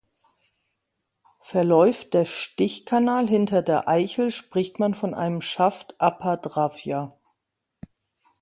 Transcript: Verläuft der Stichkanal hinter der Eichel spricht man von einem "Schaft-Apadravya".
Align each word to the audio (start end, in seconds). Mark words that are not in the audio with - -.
Verläuft 1.41 2.15
der 2.15 2.25
Stichkanal 2.25 3.27
hinter 3.27 3.61
der 3.61 3.87
Eichel 3.87 4.31
spricht 4.31 4.79
man 4.79 4.95
von 4.95 5.13
einem 5.13 5.41
"Schaft-Apadravya". 5.41 7.13